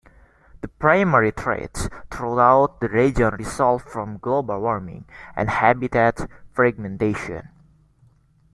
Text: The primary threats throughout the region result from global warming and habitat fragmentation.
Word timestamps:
The 0.61 0.67
primary 0.67 1.29
threats 1.29 1.87
throughout 2.09 2.79
the 2.81 2.89
region 2.89 3.35
result 3.35 3.83
from 3.83 4.17
global 4.17 4.59
warming 4.59 5.05
and 5.35 5.47
habitat 5.47 6.27
fragmentation. 6.51 7.47